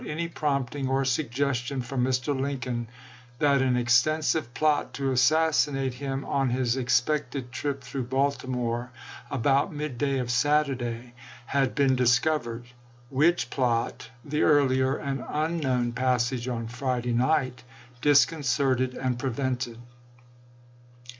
any 0.07 0.27
prompting 0.27 0.87
or 0.87 1.05
suggestion 1.05 1.79
from 1.79 2.03
Mr. 2.03 2.35
Lincoln) 2.39 2.87
that 3.37 3.61
an 3.61 3.77
extensive 3.77 4.51
plot 4.55 4.95
to 4.95 5.11
assassinate 5.11 5.93
him 5.93 6.25
on 6.25 6.49
his 6.49 6.75
expected 6.75 7.51
trip 7.51 7.83
through 7.83 8.01
Baltimore 8.05 8.89
about 9.29 9.71
midday 9.71 10.17
of 10.17 10.31
Saturday 10.31 11.13
had 11.45 11.75
been 11.75 11.95
discovered, 11.95 12.63
which 13.11 13.51
plot 13.51 14.09
the 14.25 14.41
earlier 14.41 14.95
and 14.97 15.23
unknown 15.29 15.91
passage 15.91 16.47
on 16.47 16.67
Friday 16.67 17.13
night 17.13 17.61
dis 18.01 18.25
concerted 18.25 18.95
and 18.95 19.19
prevented. 19.19 19.77